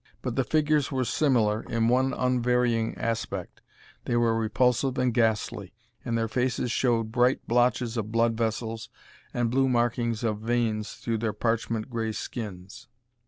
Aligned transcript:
But 0.23 0.35
the 0.35 0.43
figures 0.43 0.91
were 0.91 1.05
similar 1.05 1.61
in 1.61 1.87
one 1.87 2.11
unvarying 2.11 2.95
respect: 2.95 3.61
they 4.05 4.15
were 4.15 4.35
repulsive 4.35 4.97
and 4.97 5.13
ghastly, 5.13 5.75
and 6.03 6.17
their 6.17 6.27
faces 6.27 6.71
showed 6.71 7.11
bright 7.11 7.47
blotches 7.47 7.97
of 7.97 8.11
blood 8.11 8.35
vessels 8.35 8.89
and 9.31 9.51
blue 9.51 9.69
markings 9.69 10.23
of 10.23 10.39
veins 10.39 10.93
through 10.95 11.19
their 11.19 11.33
parchment 11.33 11.87
gray 11.87 12.13
skins. 12.13 12.87